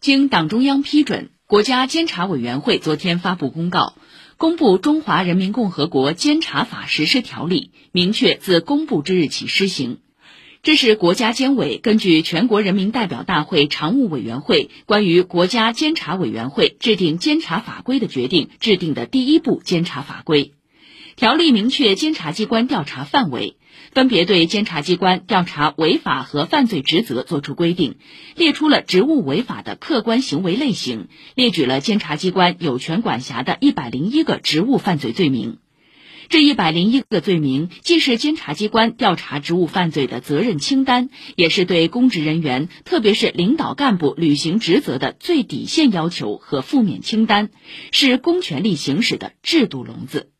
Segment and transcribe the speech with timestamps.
[0.00, 3.94] 经党中央批准，国家监察委员会昨天发布公告，
[4.36, 9.98] 公布《中华人民共和国监察法实施条例》，明确自公布之日起施行。
[10.62, 20.52] 这是国家监委根据全国人民代表大会常务委员会关于国家监察委员会制定监察法规的决定制定的第一部监察法规。
[21.18, 23.56] 条例明确监察机关调查范围，
[23.90, 27.96] 分别对监察机关调查违法和犯罪职责作出规定，
[28.36, 35.58] 列出了职务违法的客观行为类型，列举了监察机关有权管辖的一百零一个职务犯罪罪名。
[36.28, 47.50] 这一百零一个罪名，既是监察机关调查职务犯罪的责任清单，也是对公职人员，特别是领导干部履行职责的最底线要求和负面清单，
[47.90, 50.30] 是公权力行使的制度笼子。